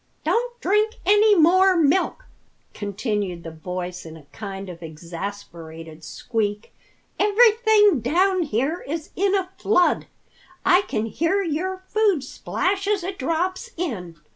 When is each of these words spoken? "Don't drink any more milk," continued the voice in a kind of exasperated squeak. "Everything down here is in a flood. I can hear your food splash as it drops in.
"Don't 0.23 0.59
drink 0.61 0.95
any 1.05 1.35
more 1.35 1.75
milk," 1.77 2.25
continued 2.73 3.43
the 3.43 3.51
voice 3.51 4.03
in 4.03 4.17
a 4.17 4.25
kind 4.31 4.67
of 4.67 4.81
exasperated 4.81 6.03
squeak. 6.03 6.73
"Everything 7.19 7.99
down 7.99 8.41
here 8.41 8.83
is 8.87 9.11
in 9.15 9.35
a 9.35 9.51
flood. 9.59 10.07
I 10.65 10.81
can 10.87 11.05
hear 11.05 11.43
your 11.43 11.83
food 11.85 12.23
splash 12.23 12.87
as 12.87 13.03
it 13.03 13.19
drops 13.19 13.69
in. 13.77 14.15